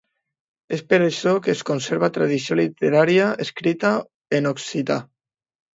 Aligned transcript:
És 0.77 0.81
per 0.93 0.99
això 1.07 1.33
que 1.47 1.51
es 1.53 1.61
conserva 1.71 2.11
tradició 2.17 2.59
literària 2.63 3.31
escrita 3.47 3.95
en 4.41 4.55
occità. 4.55 5.01